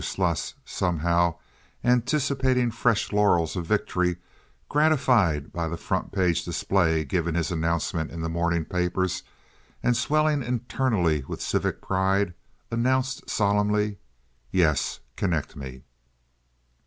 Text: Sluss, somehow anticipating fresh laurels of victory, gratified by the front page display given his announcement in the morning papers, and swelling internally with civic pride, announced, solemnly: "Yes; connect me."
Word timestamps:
Sluss, 0.03 0.55
somehow 0.65 1.35
anticipating 1.83 2.71
fresh 2.71 3.11
laurels 3.11 3.55
of 3.55 3.67
victory, 3.67 4.17
gratified 4.67 5.53
by 5.53 5.67
the 5.67 5.77
front 5.77 6.11
page 6.11 6.43
display 6.43 7.03
given 7.05 7.35
his 7.35 7.51
announcement 7.51 8.09
in 8.09 8.21
the 8.21 8.27
morning 8.27 8.65
papers, 8.65 9.21
and 9.83 9.95
swelling 9.95 10.41
internally 10.41 11.23
with 11.27 11.39
civic 11.39 11.83
pride, 11.83 12.33
announced, 12.71 13.29
solemnly: 13.29 13.99
"Yes; 14.49 15.01
connect 15.15 15.55
me." 15.55 15.83